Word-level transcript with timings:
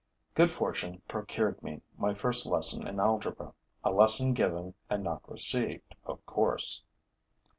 Good 0.33 0.49
fortune 0.49 1.03
procured 1.07 1.61
me 1.61 1.83
my 1.95 2.15
first 2.15 2.47
lesson 2.47 2.87
in 2.87 2.99
algebra, 2.99 3.53
a 3.83 3.91
lesson 3.91 4.33
given 4.33 4.73
and 4.89 5.03
not 5.03 5.29
received, 5.31 5.93
of 6.07 6.25
course. 6.25 6.81